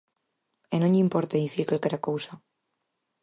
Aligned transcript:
E 0.73 0.75
non 0.81 0.91
lle 0.93 1.03
importa 1.05 1.41
dicir 1.43 1.63
calquera 1.69 2.03
cousa. 2.07 2.31